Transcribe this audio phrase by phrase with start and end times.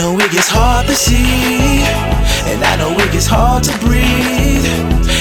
[0.00, 1.84] it gets hard to see,
[2.48, 4.64] and I know it gets hard to breathe.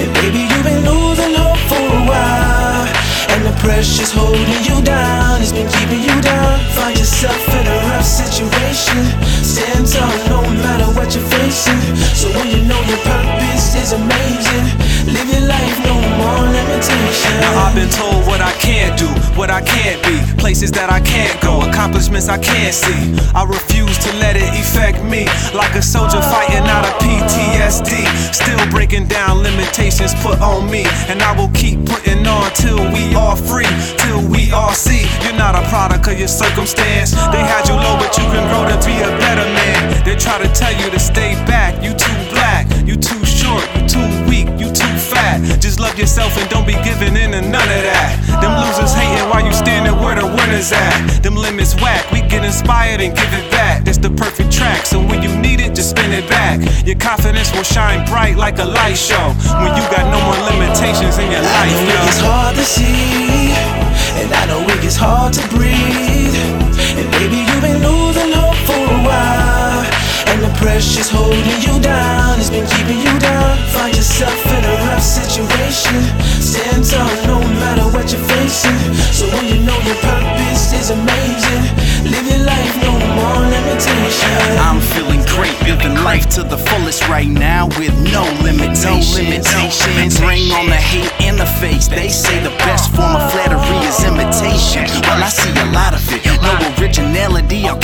[0.00, 2.88] And baby, you've been losing hope for a while,
[3.28, 5.42] and the pressure's holding you down.
[5.42, 6.60] It's been keeping you down.
[6.72, 9.04] Find yourself in a rough situation.
[9.44, 11.80] Stand tall no matter what you're facing.
[12.16, 14.64] So when you know your purpose is amazing,
[15.12, 17.36] live your life, no more limitation.
[17.44, 18.23] Now I've been told
[19.44, 23.12] what I can't be, places that I can't go, accomplishments I can't see.
[23.36, 28.08] I refuse to let it affect me, like a soldier fighting out of PTSD.
[28.32, 33.12] Still breaking down limitations put on me, and I will keep putting on till we
[33.12, 33.68] are free,
[34.00, 37.12] till we all see you're not a product of your circumstance.
[37.28, 40.04] They had you low, but you can grow to be a better man.
[40.04, 41.63] They try to tell you to stay back,
[50.24, 51.22] the winners at.
[51.22, 53.86] Them limits whack, we get inspired and give it back.
[53.86, 56.60] It's the perfect track, so when you need it, just spin it back.
[56.86, 59.26] Your confidence will shine bright like a light show
[59.60, 62.04] when you got no more limitations in your I life, know yo.
[62.08, 63.52] gets hard to see,
[64.20, 66.36] and I know it gets hard to breathe.
[66.96, 69.84] And baby, you've been losing hope for a while,
[70.30, 72.40] and the pressure's holding you down.
[72.40, 72.66] It's been
[86.34, 89.46] to the fullest right now with no limitations.
[90.18, 91.86] Bring on the hate in the face.
[91.86, 94.82] They say the best form of flattery is imitation.
[95.06, 96.26] Well, I see a lot of it.
[96.42, 97.78] No originality or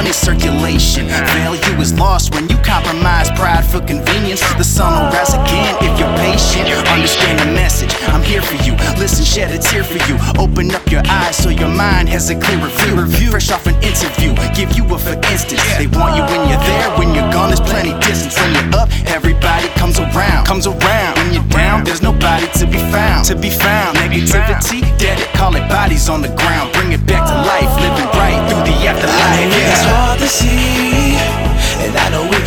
[0.00, 1.06] money circulation.
[1.36, 4.40] Value is lost when you compromise pride for convenience.
[4.56, 6.66] The sun will rise again if you're patient.
[6.88, 7.92] Understand the message.
[8.08, 8.72] I'm here for you.
[8.96, 10.16] Listen, shed a tear for you.
[10.40, 12.70] Open up your eyes so your mind has a clearer
[13.18, 13.30] view.
[13.30, 15.60] Fresh off an interview, give you a for instance.
[15.76, 16.88] They want you when you're there.
[16.96, 18.36] When you're gone, there's plenty distance.
[18.40, 20.46] When you're up, everybody comes around.
[20.46, 21.12] Comes around.
[21.18, 23.26] When you're down, there's nobody to be found.
[23.26, 23.98] To be found.
[23.98, 25.28] Negativity, dead it.
[25.36, 26.72] Call it bodies on the ground.
[26.72, 27.28] Bring it back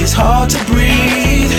[0.03, 1.51] I know it gets hard to breathe.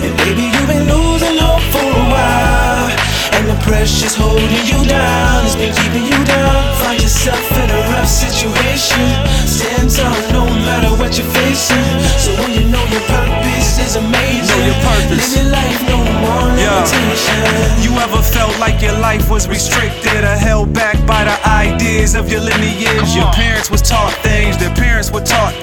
[0.00, 2.88] And baby, you've been losing hope for a while,
[3.36, 5.44] and the pressure's holding you down.
[5.44, 6.72] It's been keeping you down.
[6.80, 9.04] Find yourself in a rough situation.
[9.44, 11.84] Stand tall no matter what you're facing.
[12.16, 15.36] So when you know your purpose is amazing, Know your purpose.
[15.36, 16.80] live your life, no more Yeah.
[16.80, 17.84] limitations.
[17.84, 22.30] You ever felt like your life was restricted or held back by the ideas of
[22.32, 23.14] your lineage?
[23.14, 25.54] Your parents was taught things, their parents were taught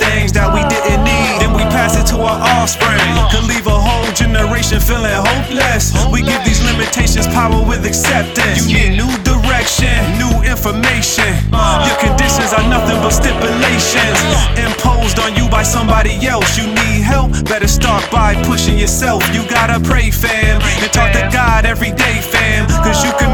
[2.59, 2.99] offspring.
[3.31, 5.95] Could leave a whole generation feeling hopeless.
[6.11, 8.67] We give these limitations power with acceptance.
[8.67, 11.31] You need new direction, new information.
[11.87, 14.19] Your conditions are nothing but stipulations
[14.59, 16.57] imposed on you by somebody else.
[16.59, 19.23] You need help, better start by pushing yourself.
[19.33, 22.67] You gotta pray, fam, and talk to God every day, fam.
[22.83, 23.28] Cause you can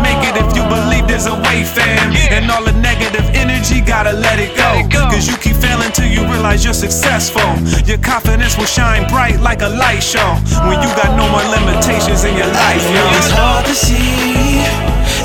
[6.85, 7.49] successful.
[7.89, 10.37] Your confidence will shine bright like a light show
[10.69, 14.61] when you got no more limitations in your life, I know it's hard to see,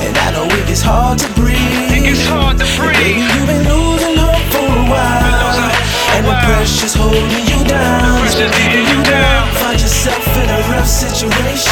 [0.04, 1.92] and I know it gets hard to breathe.
[1.92, 2.96] It gets hard to breathe.
[2.96, 5.68] Baby, you've been losing hope for a while,
[6.16, 8.24] and the pressure's holding you down.
[8.24, 9.52] It's been you down.
[9.60, 11.69] Find yourself in a rough situation.